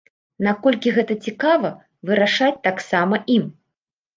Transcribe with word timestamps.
Наколькі 0.45 0.93
гэта 0.95 1.17
цікава, 1.25 1.71
вырашаць 2.09 2.59
таксама 2.67 3.21
ім. 3.39 3.45